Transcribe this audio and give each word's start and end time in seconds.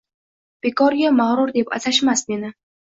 Bekorga 0.67 1.13
mag’rur 1.21 1.55
deb 1.61 1.71
atashmas 1.81 2.29
meni! 2.33 2.55